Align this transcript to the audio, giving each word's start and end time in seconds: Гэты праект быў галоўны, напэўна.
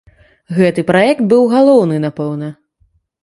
Гэты 0.59 0.81
праект 0.91 1.21
быў 1.35 1.43
галоўны, 1.53 1.95
напэўна. 2.09 2.51